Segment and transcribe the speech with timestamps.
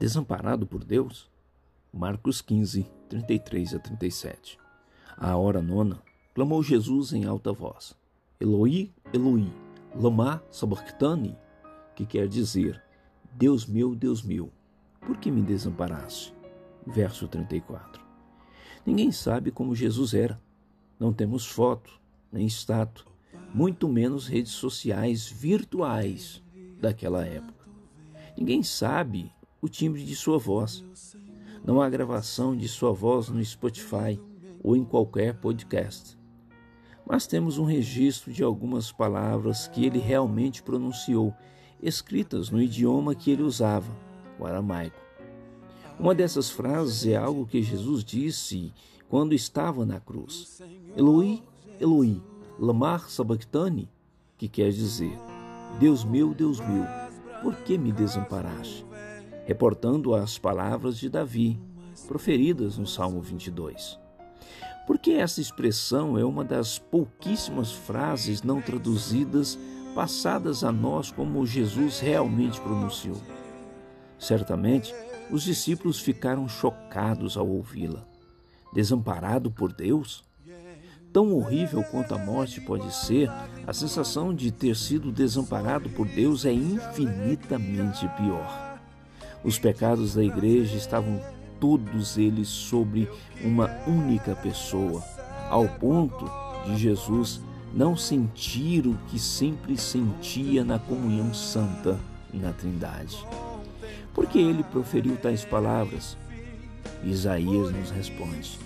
[0.00, 1.28] Desamparado por Deus?
[1.92, 4.58] Marcos 15, 33 a 37.
[5.14, 6.02] À hora nona,
[6.34, 7.94] clamou Jesus em alta voz:
[8.40, 9.52] Eloi, Eloi,
[9.94, 11.36] lama sabachthani,
[11.94, 12.82] que quer dizer:
[13.34, 14.50] Deus meu, Deus meu,
[15.02, 16.32] por que me desamparaste?
[16.86, 18.02] Verso 34.
[18.86, 20.40] Ninguém sabe como Jesus era.
[20.98, 22.00] Não temos foto,
[22.32, 23.04] nem estátua,
[23.52, 26.42] muito menos redes sociais virtuais
[26.80, 27.68] daquela época.
[28.34, 29.30] Ninguém sabe
[29.60, 30.84] o timbre de sua voz.
[31.64, 34.20] Não há gravação de sua voz no Spotify
[34.62, 36.18] ou em qualquer podcast.
[37.06, 41.34] Mas temos um registro de algumas palavras que ele realmente pronunciou,
[41.82, 43.90] escritas no idioma que ele usava,
[44.38, 44.98] o aramaico.
[45.98, 48.72] Uma dessas frases é algo que Jesus disse
[49.08, 50.62] quando estava na cruz.
[50.96, 51.42] Eloi,
[51.78, 52.22] Eloi,
[52.58, 53.88] lamar sabachthani,
[54.38, 55.18] que quer dizer,
[55.78, 56.84] Deus meu, Deus meu,
[57.42, 58.89] por que me desamparaste?
[59.50, 61.58] Reportando as palavras de Davi,
[62.06, 63.98] proferidas no Salmo 22.
[64.86, 69.58] Porque essa expressão é uma das pouquíssimas frases não traduzidas
[69.92, 73.16] passadas a nós como Jesus realmente pronunciou.
[74.20, 74.94] Certamente,
[75.32, 78.06] os discípulos ficaram chocados ao ouvi-la.
[78.72, 80.22] Desamparado por Deus?
[81.12, 83.28] Tão horrível quanto a morte pode ser,
[83.66, 88.69] a sensação de ter sido desamparado por Deus é infinitamente pior.
[89.42, 91.20] Os pecados da igreja estavam
[91.58, 93.08] todos eles sobre
[93.42, 95.02] uma única pessoa,
[95.48, 96.30] ao ponto
[96.66, 97.40] de Jesus
[97.72, 101.98] não sentir o que sempre sentia na comunhão santa
[102.32, 103.16] e na Trindade.
[104.12, 106.16] Porque ele proferiu tais palavras?
[107.04, 108.58] Isaías nos responde: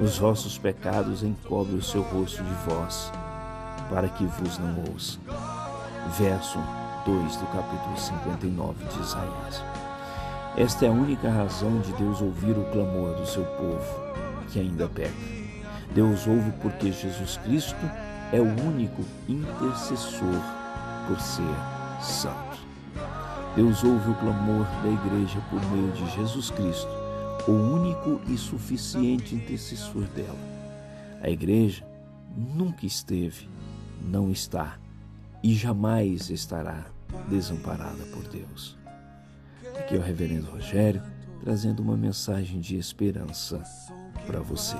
[0.00, 3.12] os vossos pecados encobrem o seu rosto de vós,
[3.90, 5.18] para que vos não ouça.
[6.18, 6.58] Verso
[7.04, 9.83] 2 do capítulo 59 de Isaías.
[10.56, 13.84] Esta é a única razão de Deus ouvir o clamor do seu povo,
[14.48, 15.12] que ainda peca.
[15.94, 17.90] Deus ouve porque Jesus Cristo
[18.32, 20.40] é o único intercessor
[21.08, 21.42] por ser
[22.00, 22.58] santo.
[23.56, 27.04] Deus ouve o clamor da igreja por meio de Jesus Cristo
[27.46, 30.38] o único e suficiente intercessor dela.
[31.20, 31.86] A igreja
[32.34, 33.48] nunca esteve,
[34.00, 34.78] não está
[35.42, 36.86] e jamais estará
[37.28, 38.78] desamparada por Deus.
[39.84, 41.02] Aqui é o Reverendo Rogério
[41.42, 43.62] trazendo uma mensagem de esperança
[44.26, 44.78] para você.